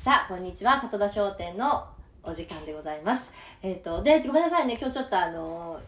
[0.00, 0.80] さあ、こんにちは。
[0.80, 1.84] 里田商店の
[2.22, 3.32] お時間でございます。
[3.60, 4.78] えっ、と、で、ごめんなさいね。
[4.80, 5.80] 今日ちょっとあの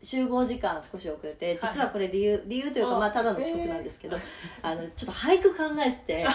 [0.00, 4.16] 集合時間少し遅れて、実はこれ理由、理由というか、あまあ、ただの遅刻なんですけど、
[4.62, 6.30] あの、ちょっと俳句考えてて、 いや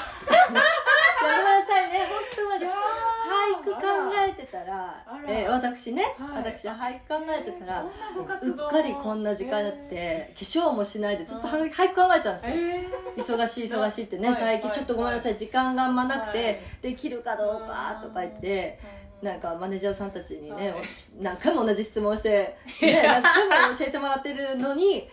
[0.46, 2.05] ごめんなさいね。
[2.05, 2.65] 本当まで。
[2.65, 3.82] 俳句考
[4.28, 6.37] えてたらえー私ね、はい。
[6.37, 12.53] 私は俳句考えてたら、そんなごうっかりこんな時間になって、化粧もしないでずっと俳俳句考えてたんですよ。
[12.55, 13.23] えー。
[13.23, 16.59] 忙しい忙しいってね、はい最近ちょっとごめんなさい、時間があんまなくて、はい。
[16.81, 20.84] できるかどうかとか言って、うんなんかマネージャーさんたちにね、はい。
[21.20, 25.08] 何回も同じ質問して、ね、何回も教えてもらってるのに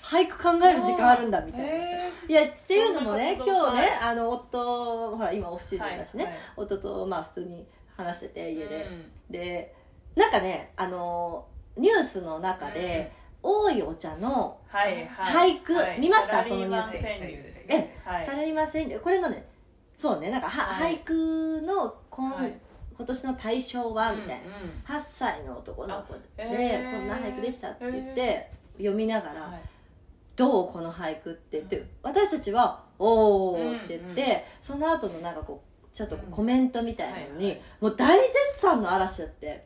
[0.00, 2.30] 俳句考える時間あるんだみたいなさ、えー。
[2.30, 3.90] いやっていうのもね今日ね、はい。
[4.00, 6.32] あの夫ほら今オフシーズンだしね、はい。
[6.32, 6.42] はい。
[6.56, 7.66] 夫とまあ普通に
[7.98, 8.88] 話してて家で、
[9.28, 9.32] うん。
[9.32, 9.74] で
[10.16, 11.44] なんかねあの
[11.76, 13.12] ニュースの中で、
[13.42, 15.56] 多いお茶のはいはい。
[15.56, 16.00] 俳句はい。
[16.00, 16.42] 見ました？
[16.42, 17.64] サラリーマンそのニュース。
[17.68, 18.00] えね。
[18.04, 18.26] はい。
[18.26, 18.98] サラリーマン川柳。
[19.00, 19.46] これのね
[19.96, 20.94] そうねなんかは、はい。
[20.96, 22.52] 俳句の今,、はい。
[22.96, 25.00] 今年の大賞はみたいな、うんうん。
[25.00, 26.90] 8歳の男の子で、あへー。
[26.90, 29.60] こんな俳句でしたって言って、読みながら、はい。
[30.34, 39.64] どうこの俳句って言って私たちは「おお」って言って、うんうその後のなんかこうちょっとコメントみたいなのに、もう大絶賛の嵐だって、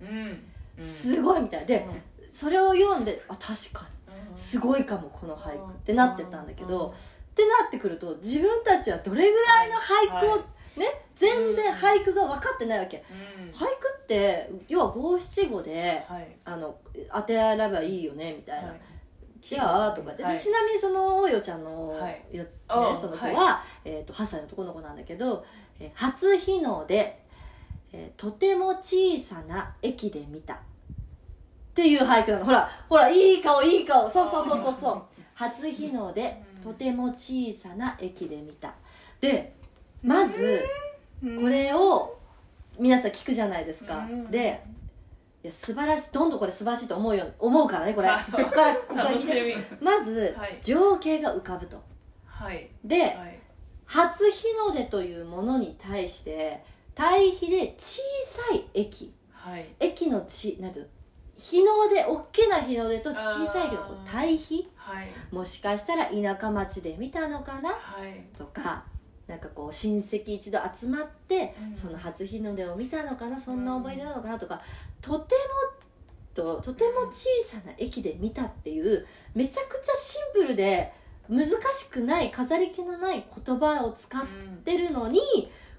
[0.79, 1.67] すごいみたい。
[1.67, 2.03] で、うん。
[2.31, 4.31] それを読んであ確かに。
[4.31, 4.37] うん。
[4.37, 6.93] すごいかもこの俳句ってなってたんだけど、うん。
[6.93, 6.95] っ
[7.35, 10.41] てなってくると自分たちはどれぐらいの俳句を、はい。
[10.81, 13.05] ね全然俳句が分かってないわけ、
[13.41, 13.51] うん。
[13.51, 13.67] 俳句
[14.03, 16.29] って要は五七五ではい。
[16.45, 16.77] あの
[17.13, 18.81] 当てらればいいよねみたいな、はい。
[19.43, 20.13] じゃあとか。
[20.15, 20.39] で、はい。
[20.39, 22.27] ちなみにそのおよちゃんの、ね、
[22.69, 25.62] あその子は、えー、と8歳の男の子なんだけど「えー
[25.95, 27.19] 初日の出、
[27.93, 30.55] えーとても小さな駅で見た」
[31.73, 32.45] っていう俳句なの。
[32.45, 34.09] ほらほらいい顔いい顔。
[34.09, 35.03] そうそうそうそうそう。
[35.35, 38.75] 初日の出うんとても小さな駅で見た。
[39.21, 39.55] で
[40.03, 40.65] まず
[41.23, 41.41] うん。
[41.41, 42.19] これを
[42.79, 44.31] 皆さん聞くじゃないですか、うん。
[44.31, 44.63] で
[45.43, 46.13] いや素晴らしい。
[46.13, 47.27] どんどんこれ素晴らしいと思うよ。
[47.39, 48.09] 思うからねこれ。
[48.09, 49.11] はいここからここから
[49.81, 50.59] まず、はい。
[50.63, 51.83] 情景が浮かぶと。
[52.27, 52.69] はい。
[52.85, 53.42] で、はい
[53.87, 59.13] 初日の出というものに対して対比で小さい駅。
[59.31, 59.67] はい。
[59.81, 60.91] 駅のちなんていうの
[61.37, 64.69] 日の出大きな日の出と小さい駅のこう対比。
[64.77, 65.09] はい。
[65.31, 67.71] もしかしたら田舎町で見たのかな？
[67.71, 67.77] は
[68.07, 68.25] い。
[68.37, 68.85] とか
[69.27, 71.75] なんかこう親戚一度集まって、うん。
[71.75, 73.39] その初日の出を見たのかな？
[73.39, 74.39] そんな思い出なのかな？
[74.39, 74.61] とか、
[75.01, 75.83] とても
[76.35, 80.93] ととても小さな駅で見たっていうめちゃくちゃシンプルで
[81.29, 84.25] 難しくない飾り気のない言葉を使っ
[84.65, 85.21] てるのに、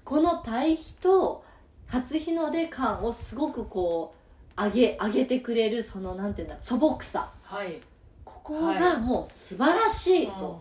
[0.04, 1.44] この対比と
[1.86, 4.14] 初日の出感をすごくこ
[4.56, 7.30] う上げ上げてくれるそのなんていうんだ素朴さ。
[7.42, 7.80] はい。
[8.24, 10.60] ここがもう素晴らしいと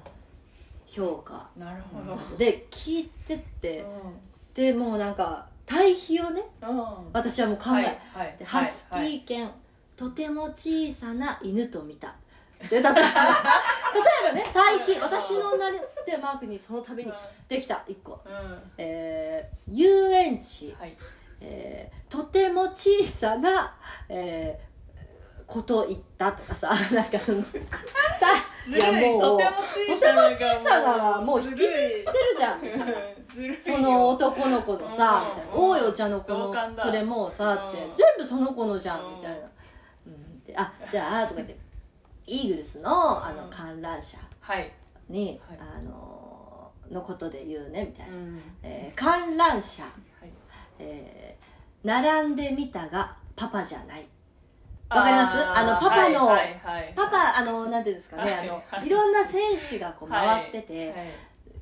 [0.85, 1.47] 評価。
[1.57, 2.37] なるほど。
[2.37, 3.81] で聞いてって。
[3.81, 3.85] う
[4.53, 6.43] でもうなんか対比をね
[7.11, 7.83] 私はもう考え、はい
[8.13, 9.49] はいでハスキはいー犬、
[9.95, 12.15] とても小さな犬と見た
[12.69, 13.03] で例えば例え
[14.27, 17.11] ばね対比私のなりでマークにそのために
[17.47, 17.83] できた。
[17.87, 18.33] 1個、うん。
[18.33, 20.95] うんえー遊園地、はい。
[21.41, 23.75] えーとても小さな、
[24.09, 24.73] えー
[25.45, 26.73] こと言ったとかさ。
[26.91, 27.43] なんかその
[28.19, 29.45] たいやもうと
[29.99, 32.05] ても小さならもう引きずってる
[32.37, 32.59] じゃん。
[32.59, 37.83] ん その男の子のさみたいな「うんおいお茶の子のそれもうさ」って。
[37.83, 37.93] うん。
[37.93, 39.37] 全部その子のじゃんみたいな
[40.07, 41.57] 「うん」であじゃあ」とか言って
[42.27, 43.49] イーグルスのあのうん。
[43.49, 44.17] 観覧車。
[44.39, 44.71] はい。
[45.09, 45.59] にはい。
[45.59, 48.15] あののことで言うねみたいな。
[48.15, 48.41] うん。
[48.61, 49.83] えー観覧車。
[49.83, 49.93] はい。
[50.79, 51.43] えー
[51.85, 54.05] 並んでみたがパパじゃない。
[54.89, 55.35] わかります？
[55.35, 56.93] ーあのパパのはいはいはい。
[56.95, 58.87] パパあのなんていうんですかねあはいのはい。
[58.87, 60.95] いろんな選手がこう回ってて、はい。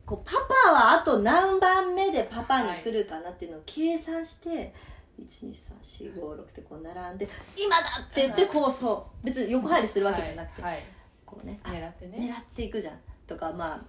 [0.05, 0.33] こうパ
[0.65, 4.73] パはあと何番目でパパに来るかなっていうのを計算して、
[5.21, 10.83] 12345ってこう並んで「今だ!」って言ってこうそう別に横入りするわけじゃなくて、はいはい。
[11.25, 12.17] こうねあ狙ってね。
[12.19, 13.81] 狙っていくじゃんとかまあ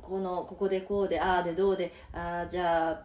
[0.00, 3.02] このここでこうでああでどうでああじゃあ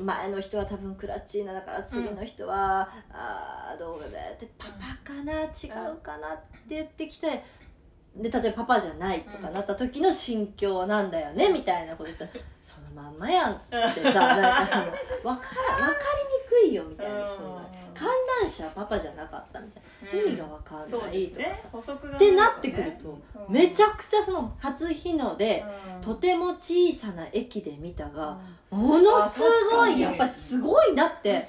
[0.00, 2.80] 前の人は多分クラッチーナだから次の人は、
[3.12, 5.42] ああどうだってパパかな？
[5.42, 5.46] 違
[5.88, 6.34] うかな？
[6.34, 7.44] って言ってきて
[8.16, 12.30] で例えばパパじゃないとかなった時の心境なんだよねみたいなこと言ったら
[12.60, 16.33] そのまんまやんってさなんかその分から分かりにく
[16.64, 17.44] いよみたいなそん。
[17.56, 18.08] な観
[18.42, 19.82] 覧車はパパじゃなかったみたい。
[20.12, 21.28] な意味が分かんない。
[21.28, 23.18] とかさ、補足がってなってくると、
[23.48, 25.64] めちゃゃくちゃその初日の出、
[26.00, 28.38] とても小さな駅で見たが、
[28.70, 29.40] ものす
[29.70, 31.40] ごいやっぱすごいなって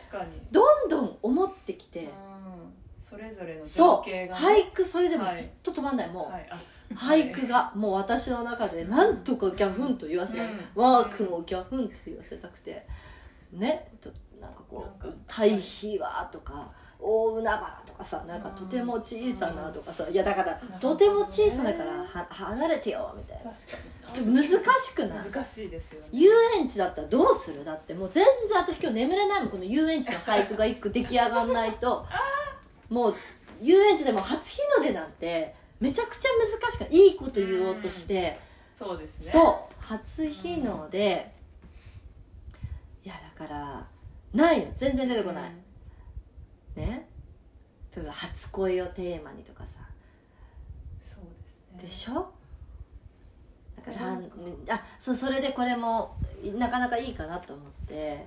[0.52, 2.10] どんどん思ってきて、うん。
[2.98, 6.48] それぞれのそう情景がね俳句それでもはいずっと止まんない、もう、はい。
[6.52, 6.58] あ
[6.94, 10.60] 俳句がもう私の中でなんとかギャフンと言わせたい、うん。
[10.76, 12.86] ワー君をギャフンと言わせたくて。
[13.52, 13.92] ね。
[14.02, 14.10] と
[15.28, 23.52] 対比はとか大海原とかさなんかとても小さなとかさいやだからとても小さだからは離れてよみたいな。
[24.14, 25.32] ちょ難しくない？
[25.32, 26.08] 難しいですよね。
[26.12, 27.66] 遊園地だったらどうする？
[27.66, 29.50] だってもう全然私今日眠れないもん。
[29.52, 32.06] この遊園地の俳句が一句出来上がんないと。
[32.90, 33.16] もう
[33.62, 36.30] 遊園地でも初日の出なんてめちゃくちゃ
[36.62, 37.08] 難しくい。
[37.10, 38.40] いこと言おうとして、
[38.72, 39.32] そうですね。
[39.32, 39.74] そう。
[39.84, 41.32] 初日の出、
[43.04, 43.88] いやだから
[44.36, 45.52] ないの全然出てこない、
[46.76, 47.08] ね？
[47.92, 49.80] それから初恋をテーマにとかさ。
[51.00, 51.24] そう
[51.82, 52.10] ですね。
[52.10, 52.32] でしょ？
[53.78, 54.20] だから、
[54.76, 56.18] あそうそれでこれも
[56.58, 58.26] なかなかいいかなと思って、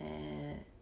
[0.00, 0.72] えー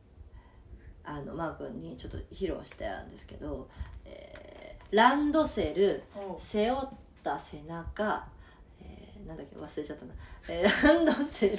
[1.03, 3.69] あのマー君にちょっと披露してたんですけど、
[4.05, 6.89] えーランドセルお背負っ
[7.23, 8.27] た背中、
[8.81, 9.57] えーなんだっけ？
[9.57, 10.13] 忘れちゃったな、
[10.49, 11.59] えーランドセル、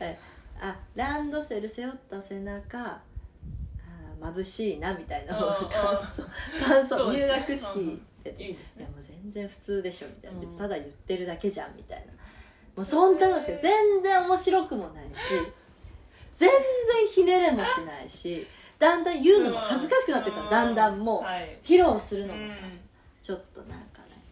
[0.00, 0.31] えー
[0.62, 3.00] あランドセル背負った背中
[4.20, 5.68] 眩しいなみたいな感想
[6.64, 7.26] 感想、ね。
[7.26, 10.40] 学式で、いいやもう全然普通でしょみたいな、うん。
[10.42, 12.12] 別にただ言ってるだけじゃんみたいな。
[12.76, 15.10] もうそんなのしか全然面白くもないし
[16.34, 18.46] 全然ひねれもしないし
[18.78, 21.58] だんだん言うのも恥ずかしくなってった、うだんだんもう、はい。
[21.64, 22.80] 披露するのもさ、うん。
[23.20, 24.22] ちょっとなんかね。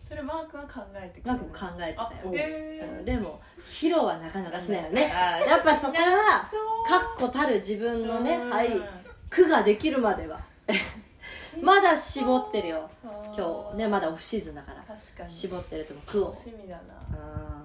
[0.00, 1.38] それマー君は考えてくれる。
[1.38, 2.08] マー君も考えてたよ。
[2.08, 2.98] あへー。
[2.98, 3.04] うん。
[3.04, 6.48] でも披露はなかなかしないよねやっぱそこは
[6.86, 8.54] 確固たる自分のねうん。
[8.54, 8.80] 愛
[9.28, 10.40] 句ができるまでは。
[11.60, 12.88] まだ絞ってるよ。
[13.36, 14.82] 今日ねまだオフシーズンだから。
[14.82, 15.28] 確かに。
[15.28, 17.18] 絞ってると思う句を楽しみだな。
[17.18, 17.20] う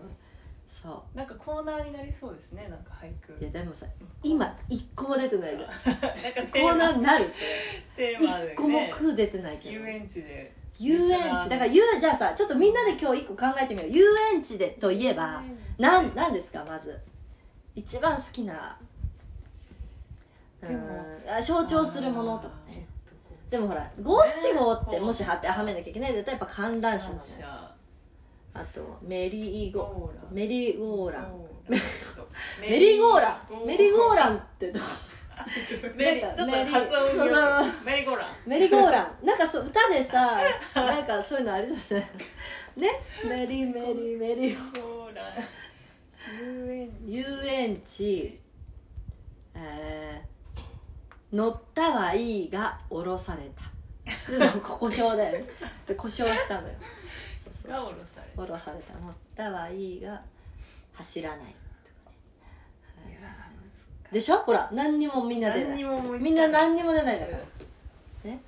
[0.08, 0.18] ん。
[0.68, 3.34] そなんかコーナーになりそうですねなんか俳句。
[3.34, 3.86] ういやでもさ
[4.24, 5.70] 今一個も出てないじゃん。
[5.86, 6.08] なんか
[6.52, 7.30] コーナーになる。
[7.96, 9.76] テーマで一個もね句出てないけど。
[9.76, 11.50] 遊園地で遊園地。
[11.50, 11.58] だ。
[11.58, 13.90] から遊じゃあさちょっとみんなで今日一個考えてみよう。
[13.92, 14.04] 遊
[14.34, 15.44] 園地でといえば
[15.78, 16.98] なんなんですかまず。
[17.76, 18.78] 一番好きな
[20.62, 20.90] うん
[21.30, 22.86] あ象徴するものとかね。
[23.50, 27.48] でもほら五七五ってもし当てはめなきゃいけないんだったらやっぱ観覧車なのよ
[28.54, 30.30] あとメリーゴゴーラ。
[30.30, 31.22] ンメリーゴーラ。
[31.22, 31.32] ン
[31.70, 31.80] メ
[32.70, 33.42] メリーゴーラ。
[33.50, 34.84] ン メリーゴーランってどう？
[35.96, 38.36] メリーちょっと発音よくメリーゴーラン。
[38.46, 39.26] メリーゴーラン。
[39.26, 40.40] なんかそう歌でさ
[40.76, 42.12] なんかそういうのありそうですね
[42.78, 42.90] ね？
[43.26, 44.82] メリーメリーメリー。
[44.82, 45.28] ゴーラン。
[46.38, 48.40] 遊園遊園地。
[49.56, 50.32] えー
[51.34, 53.64] 乗ったはいいが降ろされた。
[54.60, 55.46] 故障だよね。
[55.88, 56.74] で故障したのよ。
[57.42, 57.86] そうそうがそう。
[57.86, 58.94] 降ろされ降ろされた。
[59.00, 60.22] 乗ったはいいが
[60.94, 61.56] 走らない
[64.12, 64.38] でしょ？
[64.38, 65.84] ほら何にもみんな出ない。
[66.20, 67.38] みんな何にも出ないだから。
[68.30, 68.40] ね？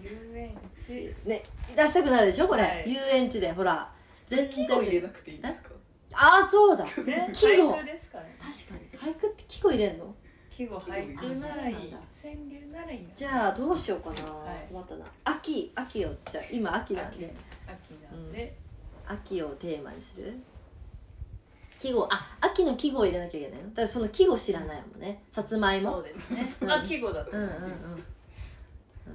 [0.00, 1.14] 遊園地。
[1.28, 1.42] ね
[1.74, 2.46] 出したくなるでしょ？
[2.46, 2.92] これ、はい。
[2.92, 3.50] 遊園地で。
[3.52, 3.90] ほら
[4.26, 4.66] 全然。
[4.66, 5.70] 入れなくていいですか？
[6.12, 6.84] ああそうだ。
[6.84, 7.30] ね。
[7.32, 8.36] 季語俳句ですかね。
[8.38, 9.12] 確かに。
[9.12, 10.14] 俳句って季語入れんの？
[10.50, 11.72] 季語俳句ならい。
[11.72, 14.66] い川柳ならいいなじゃあどうしようかな、はい。
[14.72, 15.04] 困ったな。
[15.24, 15.72] 秋。
[15.74, 17.34] 秋をじゃあ今秋なんで。
[17.66, 17.92] 秋。
[18.10, 18.54] なんで、
[19.06, 20.34] 秋をテーマにする？
[21.78, 23.68] 季語あ秋の季語を入れなきゃいけないの？
[23.70, 25.22] だからその季語知らないもんね。
[25.30, 25.92] さつまいも？
[25.92, 26.46] そうですね。
[26.62, 27.30] うんあ季語だと。
[27.32, 27.72] うんうん思うん。
[27.72, 27.74] う、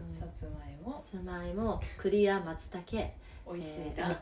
[0.08, 0.98] うんさつまいも。
[0.98, 3.12] さつまいも栗や松茸。
[3.52, 4.22] 美味しいえな、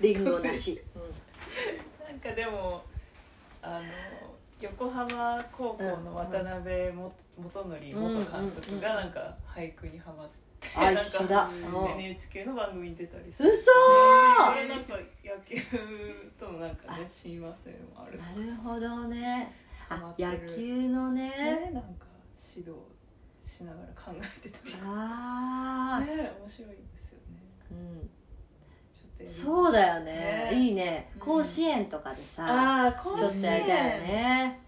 [0.00, 0.82] りんご梨、
[2.06, 2.82] なんかでも
[3.62, 3.82] あの
[4.60, 10.34] 横浜高校の渡辺も元則元監督がなんか俳句にハマって
[10.76, 11.50] あ一緒だ。
[11.96, 13.50] NHK の番組に出たりする。
[13.50, 13.70] 嘘。
[13.72, 15.60] これなんか野球
[16.38, 18.18] とのなんかね親和性もある。
[18.18, 19.54] なるほどね。
[19.88, 21.28] あ野球のね。
[21.30, 22.06] ねなんか
[22.54, 22.78] 指導
[23.40, 27.42] しながら考えてたああ、面白いですよね。
[27.70, 28.10] うん。
[28.92, 30.48] ちょっとそうだよね。
[30.50, 30.54] ね。
[30.54, 31.10] いいね。
[31.14, 31.20] うん。
[31.20, 34.60] 甲子園とかでさ、ああ甲ちょっと子やりたいよ園ね。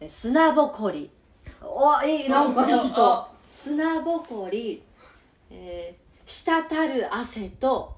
[0.00, 1.10] え砂ぼこり。
[1.62, 3.28] おいいなんかちょっと。
[3.46, 4.82] 砂ぼこり、
[5.50, 7.96] えー、滴る汗と、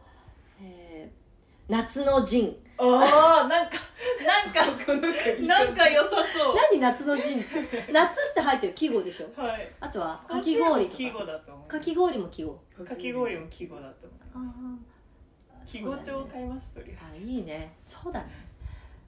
[0.61, 1.23] えー
[1.69, 3.77] 夏の陣ああなんか
[4.27, 6.57] なんかなんか良さそう。
[6.71, 7.43] 何夏の陣
[7.93, 9.41] 夏って入ってる季語でしょ。
[9.41, 9.73] はい。
[9.81, 11.69] あとはかき氷季語とかだと思う。
[11.69, 12.61] かき氷も季語。
[12.85, 14.49] かき氷も季語だと思う。
[14.51, 14.83] あ
[15.65, 17.27] 季語帳を買いますとりああえず。
[17.27, 18.27] いいねそうだね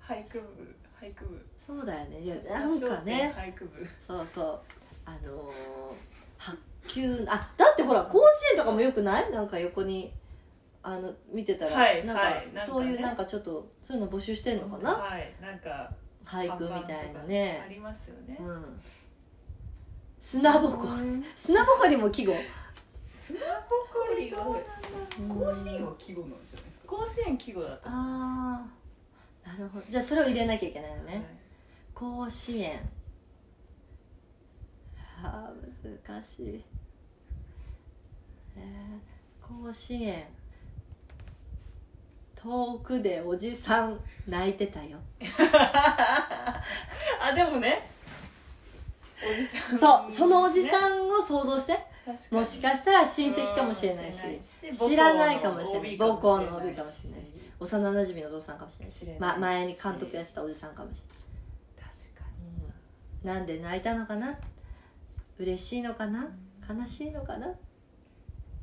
[0.01, 4.61] 俳句部俳句部そうだよねいやなんかね俳句部そうそう
[5.05, 5.53] あのー、
[6.39, 6.57] 白
[6.89, 9.31] 球あだってほら甲子園とかもよくない？
[9.31, 10.13] なんか横に
[10.83, 15.91] あの見てたら、はいなんか、はいそういうなんかちょっとそういうの募集してんのかな、はいなんか
[16.25, 18.37] 俳句みたいな看板とかあねりますよね。
[18.41, 18.81] うん。
[20.21, 20.85] 砂ぼこ。
[20.89, 21.25] うん。
[21.35, 22.35] 砂ぼこりも季語。
[23.11, 26.97] 砂ぼこりがどうなんだ甲子園は季語なんじゃないですか？
[26.97, 28.01] 甲子園季語だと思う。
[28.01, 28.67] あ
[29.47, 29.85] あなるほど。
[29.89, 31.25] じゃあそれを入れなきゃいけないよね、
[31.95, 32.81] 甲子園
[35.25, 36.65] あー難しい。
[38.57, 40.27] えー、甲子園。
[42.35, 44.99] 遠くでおじさん泣いてたよ。
[47.23, 47.91] あでもね。
[49.27, 51.79] おじさんそうそのおじんさんを想像して。
[52.31, 54.19] もしかしたら親戚かもしれないし。
[54.73, 55.97] 知らないかもしれない。
[55.97, 57.33] 母校の OB かもしれないし。
[57.59, 59.07] 幼なじみのお父さんかもしれないし。
[59.19, 61.03] ま、前に監督やってたおじさんかもし
[61.79, 61.91] れない。
[61.91, 62.27] 確か
[63.23, 64.39] なんで泣いたのかな？
[65.39, 66.29] 嬉しいのかな？
[66.69, 67.49] 悲しいのかな？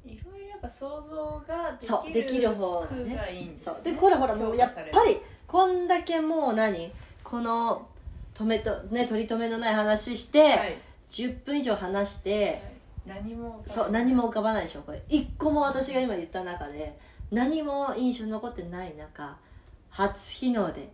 [0.05, 3.73] にいろいろやっぱ想像ができるそうできる方がいいんですね。
[3.73, 3.83] そう。
[3.83, 6.91] でこれほらもうやっぱりこんだけもう何？
[7.23, 7.87] この
[8.33, 10.77] 止めとね取り留めのない話して、はい。
[11.09, 12.63] 10分以上話して
[13.05, 15.03] 何もそう何も浮かばないでしょこれ。
[15.09, 16.97] 一個も私が今言った中で
[17.31, 19.35] 何も印象に残ってない中
[19.89, 20.89] 初日の出。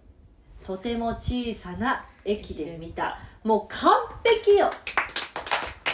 [0.63, 3.19] とても小さな駅で見た。
[3.43, 3.91] もう完
[4.23, 4.69] 璧よ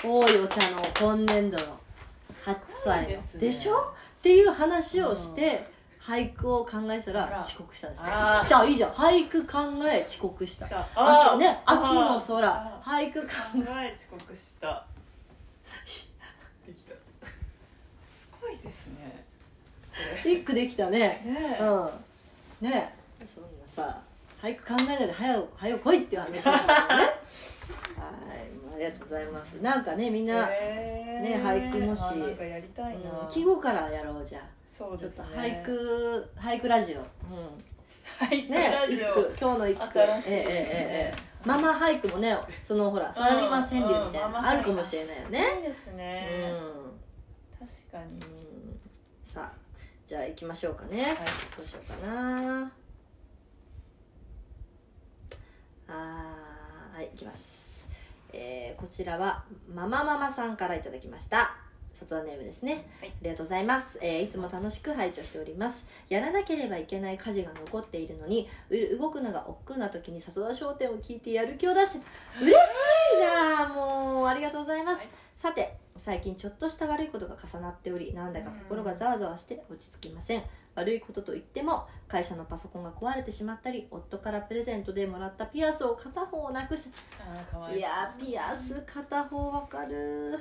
[0.06, 1.80] 大いお茶の今年度の
[2.28, 3.08] 初歳
[3.40, 3.54] で,、ね。
[3.54, 3.78] しょ？
[3.78, 8.06] っていう話をして、俳句を考えたら遅刻したんですよ。
[8.08, 8.48] あー。
[8.48, 8.92] じゃあいいじゃん。
[8.92, 10.68] 俳句考え遅刻した。
[10.96, 12.50] あ秋ね秋の空。
[12.50, 14.86] あ俳句考考え遅刻した。
[16.68, 16.96] できた。
[18.04, 19.26] すごいですね。
[20.26, 21.00] え一句できたね。
[21.26, 21.64] ねえ。
[21.64, 21.86] う
[22.66, 22.70] ん。
[22.70, 23.26] ねえ。
[23.26, 23.50] そんな。
[23.74, 24.02] さ
[24.42, 27.14] 俳句考えないで早く早く来いっていう話なんだよね
[27.98, 29.54] ありがとうございます。
[29.62, 32.04] なんかねみんな、ね俳句もし
[33.30, 34.42] 季語からやろうじゃあ。
[34.72, 37.04] そうちょっと俳句俳句ラジオ、う
[38.20, 40.00] 俳ん、ね句ラジ一オ、句今日の一句。
[40.00, 45.44] ええええええママ俳句もねそのほらサラリーマン川柳みたいうんうんなあるかもしれないよね。
[45.58, 46.54] いいですうね、ん
[47.60, 48.80] 確かに、うん。
[49.24, 49.52] さあ
[50.08, 51.16] じゃあ行きましょうかね、はい。
[51.58, 52.72] どうしようかな。
[55.88, 56.43] あー
[56.94, 57.88] はい行きます、
[58.34, 61.56] えーこちらはママママさんからいただきました。
[61.94, 62.86] 里田ネームですね。
[63.00, 63.10] はい。
[63.10, 65.88] ありがとうございます、えーいつも楽しく拝聴しております。
[66.10, 72.00] やらなければいけない家事が残っているのにう動くのが億劫な時に里田商店を聞いてやる気を出して
[72.40, 72.54] 嬉し
[73.16, 75.08] いなもうありがとうございます、はい。
[75.36, 80.44] さて最近ちょっとした悪いことが重なっておりなんだか心がざわざわして落ち着きません
[80.76, 86.90] 悪いことといっても会社のパソコンが壊れてしまったり夫からプレゼントでもらったピアスを片方なくし
[87.20, 90.32] あーかわいやーピアス片方わかる。
[90.32, 90.40] うん。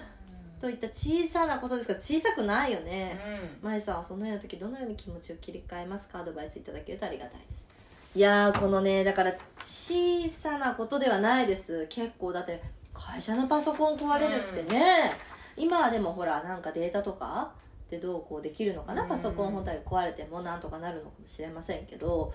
[0.60, 3.18] といった小さなことですが小さくないよね、
[3.62, 3.80] うん。
[3.80, 6.20] さんはそのような時どのように気持ちを切り替えますか？
[6.20, 7.66] アドバイスいただけるとありがたいです。
[8.14, 11.86] いやーこのねだから小さなことではないです。
[11.88, 12.62] 結構だって
[12.94, 15.12] 会社のパソコン壊れるってね、
[15.56, 17.52] 今はでもほらなんかデータとか
[17.92, 19.08] でどうこうできるのかな、うん。
[19.08, 22.32] パソコン本体が壊れてもなんとかなるのかもしれませんけど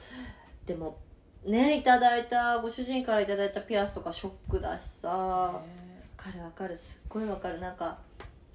[0.67, 0.99] でも
[1.45, 5.61] ねいただいたご主人からいただいたピアスとかショックだしさ、わ
[6.15, 6.77] かるわかる。
[6.77, 7.59] すっごいわかる。
[7.59, 7.97] なんか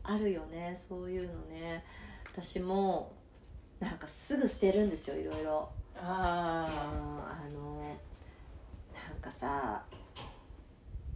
[0.05, 0.77] あるよね。
[0.77, 1.85] そういうのね。
[2.33, 3.13] 私も
[3.81, 5.69] なんかすぐ捨てるんですよいろいろ。
[5.97, 9.83] あああのなんかさ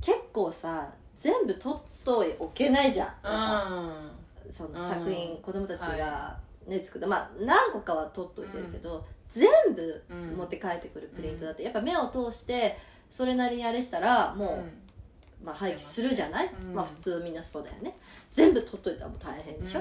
[0.01, 3.09] 結構さ全部取っとおけないじゃん。
[3.23, 4.11] あなんかうん
[4.51, 5.37] その作品、うん。
[5.39, 7.07] 子供たちがはね作った。
[7.07, 14.83] まあ何個かは取っといてるけど、全部うん持って帰ってくるプリントだってやっぱ目を通してそれなりにあれしたらもう、うん。
[15.45, 16.75] まあ、廃棄するじゃない、うん。
[16.75, 17.95] まあ普通みんなそうだよね。
[18.31, 19.81] 全部取っといたらもう大変でしょ、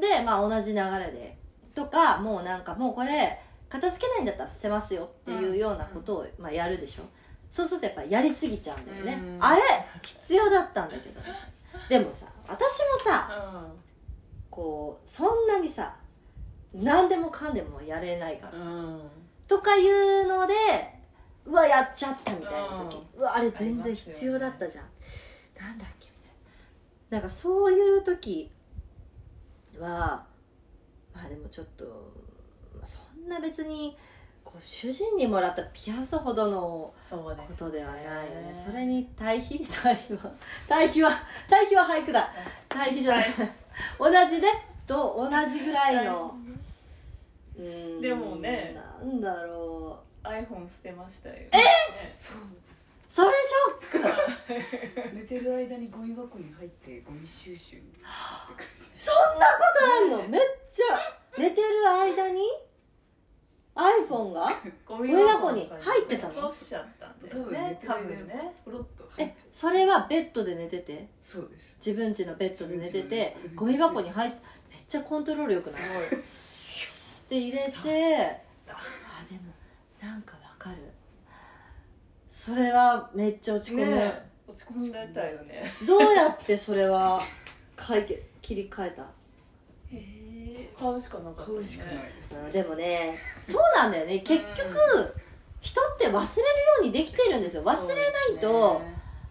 [0.00, 1.36] でまあ同じ流れで
[1.74, 7.02] とかもうなんかもうこれ片付けないんだったら捨てますよっていうようなことを、まあ、やるでしょ？
[7.50, 9.44] そうするとやっぱやりすぎちゃうんだよね、うん。
[9.44, 9.62] あれ？
[10.02, 11.20] 必要だったんだけど。
[11.90, 12.58] でもさ私も
[13.04, 13.68] さ
[14.56, 15.94] こうそんなにさ
[16.72, 19.00] 何でもかんでもやれないからさ、うん。
[19.46, 20.54] とかいうので
[21.44, 24.84] うわやっちゃったみたいな時、うわあれ全然必要だったじゃん、
[25.60, 26.32] なんだっけみたい
[27.10, 27.18] な。
[27.18, 28.50] なんかそういう時
[29.78, 30.24] は
[31.14, 31.84] まあでもちょっと、
[32.74, 33.96] まあそんな別に
[34.42, 36.94] こう主人にもらったピアスほどのこ
[37.56, 38.50] とではないよね。
[38.54, 40.32] それに対比対比は
[40.66, 41.10] 対比は
[41.48, 42.30] 対比は俳句だ。
[42.68, 43.28] 対比じゃない
[43.98, 44.48] 同じで
[44.86, 46.36] と同じぐらいの。
[47.56, 48.00] うーん。
[48.00, 48.74] でもね。
[49.00, 50.26] なんだろう。
[50.26, 51.36] iPhone 捨てましたよ。
[51.36, 51.48] え？
[52.14, 52.36] そう
[53.08, 55.14] それショック。
[55.14, 57.80] 寝てる間にゴミ箱に入ってゴミ収集
[58.98, 60.28] そんなことあんの？
[60.28, 61.18] めっちゃ。
[61.38, 62.42] 寝てる間に？
[63.76, 64.48] iPhone が？
[64.86, 65.70] ゴミ箱に。
[65.78, 66.32] 入ってたの？
[66.32, 67.50] 落としちゃったんだ多よね。
[67.50, 68.54] 分寝てる間に多分ね。
[68.64, 71.08] ポロッと入っえてそれはベッドで寝てて？
[71.24, 71.76] そうです。
[71.84, 74.38] 自分家のベッドで寝てて自分家ゴミ箱に入って
[74.70, 75.82] めっちゃコントロールよくない？
[76.10, 79.52] ごいスッて入れてあでも
[80.02, 80.76] なんかわかる。
[82.28, 85.64] そそれはめっちゃ落ち込む、ね落ち込んでたよね。
[85.86, 87.20] どうやってそれは
[87.74, 89.04] 解決切り替えた、
[90.78, 91.56] 買うしかなかったね。
[91.56, 94.18] 買うしかないですうんでもねそうなんだよね。
[94.20, 95.14] 結局、
[95.60, 96.22] 人って忘れるよ
[96.80, 97.62] うにできてるんですよ。
[97.62, 98.82] 忘れないと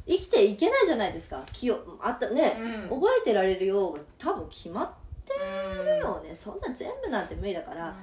[0.07, 1.43] 生きていけないじゃないですか。
[1.51, 2.57] 気をあったね、
[2.89, 2.99] うん。
[2.99, 6.33] 覚えてられるようが多分決まっるてるよね。
[6.33, 7.95] そんな全部なんて無理だから、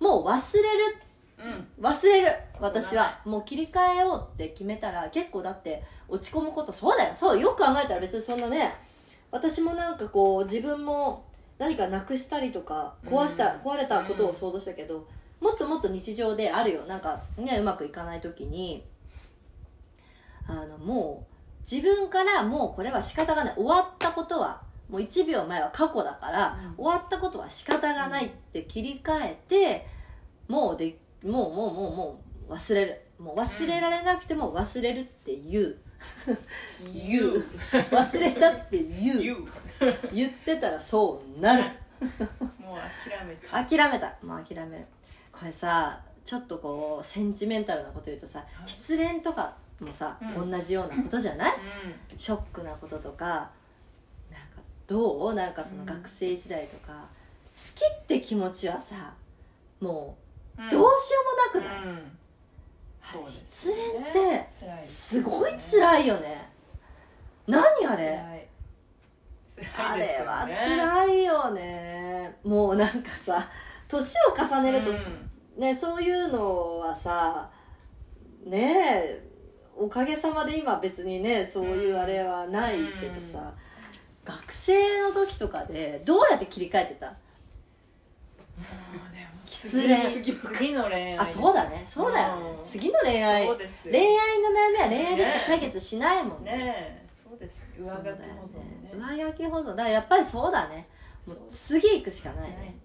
[0.00, 0.96] もう忘れる。
[1.38, 1.84] うん。
[1.84, 2.32] 忘れる。
[2.60, 3.20] 私は。
[3.24, 6.72] もう切り替えようって決めたら結構だって落ち込むこと。
[6.72, 7.14] そうだよ。
[7.14, 8.72] そうよく考えたら別にそんなね
[9.30, 11.24] 私もなんかこう自分も
[11.58, 15.06] 何かなくしたりとか壊した、うん壊れたことを想像したけど、
[15.40, 16.82] もっともっと日常であるよ。
[16.86, 18.84] なんかねうまくいかない時に
[20.46, 21.34] あのもう
[21.70, 23.54] 自分からもうこれは仕方がない。
[23.54, 26.84] 終わったことはもう1秒前は過去だから、うん。
[26.84, 29.86] 終わったことは仕方がないって切り替えて、
[30.48, 33.00] もうでもうもうもうもう忘れる。
[33.18, 35.76] もう忘れられなくても忘れるって 言う、
[36.92, 37.44] 言う。
[37.72, 39.46] 忘れたって言う
[40.12, 41.64] 言ってたらそうなる。
[42.58, 42.78] もう
[43.08, 44.14] 諦めて諦めた。
[44.22, 44.86] もう諦める。
[45.32, 50.50] これさちょっとこうセンチメンタルなこと言うとさ失恋とかもさ、うん。
[50.50, 51.52] 同じようなことじゃない？
[52.14, 55.34] うショックなこととかなんかどう？
[55.34, 55.86] なんかそのうん。
[55.86, 56.98] 学生時代とか、好
[57.74, 59.12] きって気持ちはさ
[59.80, 60.16] も
[60.58, 61.20] んうどうしよ
[61.52, 64.48] うもなくない、失恋って
[64.82, 66.48] すごい辛いよね。
[67.46, 68.33] 何あれ？
[69.76, 72.36] あれは辛いよね。
[72.44, 73.48] もうなんかさ
[73.88, 75.30] 年を重ねると、うん。
[75.60, 77.50] ねそういうのはさ
[78.44, 78.74] ね
[79.06, 79.28] え
[79.76, 83.52] おかげさまで今別にねそういうあれはないけどさ、
[84.24, 87.14] 学生の時とかでどうやって切り替えてた？
[89.46, 90.12] 失恋。
[90.12, 91.18] 次次の恋愛。
[91.18, 91.82] あそうだね。
[91.86, 92.64] そうだよね、うん。
[92.64, 93.46] 次の恋愛。
[93.46, 96.56] 恋愛の悩みは恋愛でしか解決しないもんね。
[96.56, 97.03] ね
[97.78, 98.92] 上書き保存ね。
[98.94, 99.66] 上書き保存。
[99.68, 100.88] だからやっぱりそうだね。
[101.26, 102.76] もう次行くしかないね。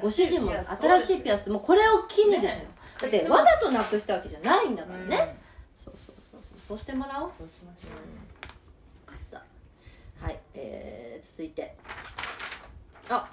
[0.00, 2.74] ご主人も新しいピアススもうこれを機にですよ、ね。
[3.02, 5.38] だってわざとなくしたわけじゃないんだからね、
[5.76, 6.58] そうそうそうそう。
[6.58, 7.30] そうしてもらおう。
[7.36, 9.10] そうしましょう。
[9.10, 9.42] 分かっ
[10.20, 10.24] た。
[10.24, 11.76] はいえー、続いて。
[13.10, 13.30] あ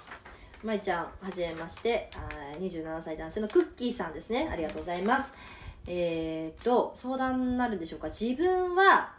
[0.62, 2.10] まいちゃんはじめまして。
[2.14, 4.48] あー27歳男性のクッキーさんですね。
[4.52, 5.32] ありがとうございます。
[5.86, 8.08] えー、と相談になるんでしょうか。
[8.08, 9.15] 自分は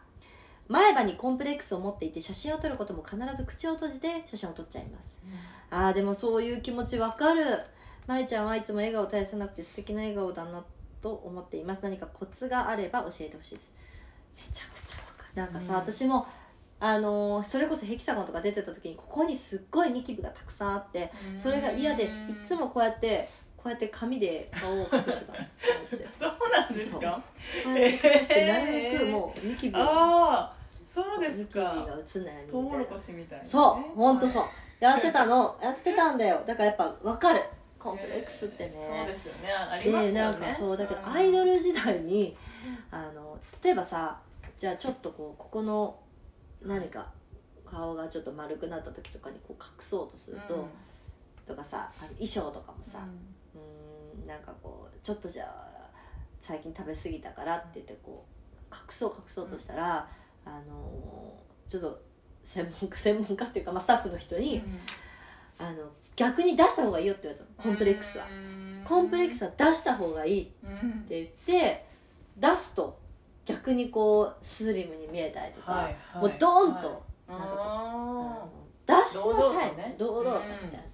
[0.68, 5.22] 前歯にコンプレックスを持っていて写真を撮ることも必ず口を閉じて写真を撮っちゃいます。
[5.70, 7.46] あーでもそういう気持ちわかる。
[8.06, 10.64] まいちゃんはいつも笑顔を絶やさなくて素敵な笑顔だな
[11.02, 11.84] と思っています。
[11.84, 13.74] 何かコツがあれば教えてほしいです。
[14.38, 15.42] めちゃくちゃわかる。
[15.42, 15.80] なんかさ、うん。
[15.80, 16.28] 私も
[16.80, 22.10] あのーそれこそヘキサゴンとか出てた時にここにすっごいニキビがたくさんあってそれが嫌でい
[22.44, 23.28] つもこうやって
[23.58, 25.02] こうやって紙で顔を隠してた
[26.12, 27.00] そうなんですか？
[27.64, 30.57] こうやって隠してなるべくもうニキビをああ
[30.98, 33.50] そうですニキビがないようにみたいなトウモロコシみたいなね。
[33.50, 34.42] そう本当そう。
[34.44, 34.52] はい。
[34.84, 35.58] やってたの。
[35.62, 36.42] やってたんだよ。
[36.48, 37.42] だからやっぱ分かる。
[37.78, 39.54] コンプレックスってね、そうですよね。
[39.54, 40.14] ありますよね。
[40.14, 42.36] でなんかそうだけどんアイドル時代に
[42.90, 44.20] あの例えばさ
[44.58, 46.00] じゃあちょっとこうここの
[46.64, 47.12] 何か
[47.66, 50.66] 顔がちょっと丸くなった時とかにこう隠そうとすると、うん。
[51.46, 52.98] とかさあの衣装とかもさ、
[53.54, 55.68] うーんなんかこうちょっとじゃあ
[56.40, 58.26] 最近食べ過ぎたからって言ってこ
[58.72, 60.10] う隠そう隠そうとしたら、
[60.48, 61.34] あの
[61.68, 62.02] ちょっと
[62.44, 64.64] 専門家専門家っていうか、まあ、スタッフの人に、
[65.60, 67.72] あの逆に出した方がいいよって言われたの。
[67.72, 68.26] コンプレックスは、
[68.86, 71.06] コンプレックスは出した方がいいってうん。
[71.10, 71.86] 言って
[72.38, 72.98] 出すと
[73.46, 78.48] 逆にこうスリムに見えたりとか、はいはいもうドーンと、はいなんか
[78.86, 79.16] 出しなさい。
[79.18, 79.96] 堂々とね。
[79.98, 80.86] 堂々とうんみたいな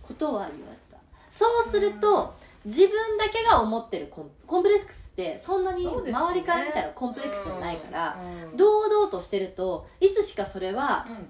[0.00, 0.98] ことは言われてた。
[1.30, 2.34] そうすると、
[2.66, 11.14] 自分だけが思ってるコンコンプレックスってそんなに周りから見たらコンプレックスじゃないから、うんうん堂々としてるといつしかそれは、うん。
[11.14, 11.22] も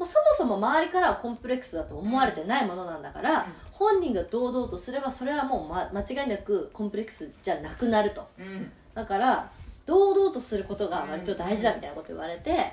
[0.00, 3.44] うそもそも周りからはコンプレックスだと思われてないものなんだから、うん。
[3.70, 8.26] 本人が堂々とすればそれはもう、ま、間違いなくコンプレックスじゃなくなると。
[8.38, 8.72] うん。
[8.94, 9.50] だから
[9.84, 12.72] 堂々とすることが割と大事だみたいなこと言われて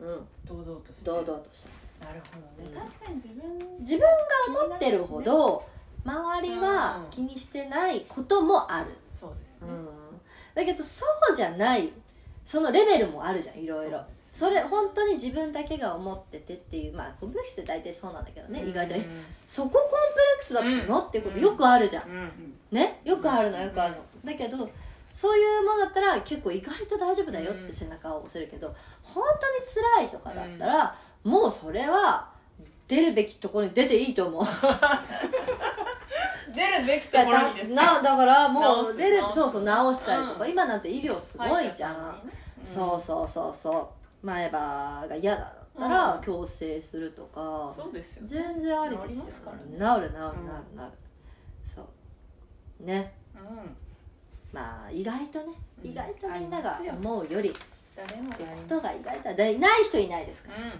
[0.00, 0.26] うん。
[0.46, 1.04] 堂々として。
[1.04, 2.06] 堂々とした。
[2.06, 2.70] なるほどね。
[2.74, 4.00] うん確かに自分自分
[4.54, 5.64] が思ってるほど
[6.08, 9.68] 周りは気にしてないこともある、そうですね。
[9.68, 9.88] うん、
[10.54, 11.92] だけどそうじゃない
[12.44, 14.00] そのレベルもあるじゃんいろいろ。
[14.30, 18.94] それ本当に自分だけが思っててっていうまあコンプレックスって大体そうなんだけどね、意外と。
[18.94, 19.06] え
[19.46, 19.96] そこコンプレ
[20.36, 22.54] ックスだったの、うんっていうことよくあるじゃん、うん。
[22.70, 23.00] ね？
[23.04, 24.68] よくあるのよくあるの、だけど
[25.12, 29.66] そういうものだったら結構意外と大丈夫だよって背中を押せるけど、本当に
[29.98, 32.28] 辛いとかだったら、もうそれは
[32.86, 34.44] 出るべきところに出ていいと思う
[36.58, 37.76] 出るべきところにですね。
[37.76, 39.34] なだからもう出れ直す。
[39.36, 40.50] そうそう直したりとか、うん。
[40.50, 42.32] 今なんて医療すごいじゃん、歯医者さにね。
[42.64, 43.92] そうそうそうそ
[44.22, 44.26] う。
[44.26, 46.20] 前歯が嫌だったらうん。
[46.20, 48.28] 矯正するとか、そうですよね。
[48.28, 49.32] 全然ありですよね。
[49.32, 50.10] 治る治る治るうん。
[50.10, 50.90] 治る、
[51.76, 51.82] そ
[52.82, 52.84] う。
[52.84, 53.14] ね。
[53.36, 53.76] うん。
[54.52, 55.46] まあ意外とね
[55.84, 55.90] うん。
[55.90, 57.54] 意外とみんなが思うより
[57.94, 60.72] 誰もことが意外とでない人いないですから、うん。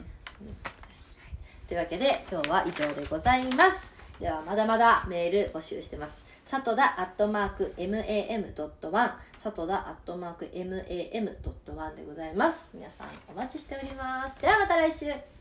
[1.68, 3.87] というわけで今日は以上でございます
[4.20, 6.24] ではまだまだメール募集してます。
[6.44, 12.70] さとだアットマーク MAM.1 さとだアットマーク MAM.1 でございます。
[12.74, 14.40] 皆さんお待ちしております。
[14.40, 15.37] ではまた来週。